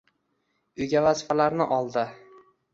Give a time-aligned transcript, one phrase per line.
[0.85, 2.09] Uyga vazifalarni oldi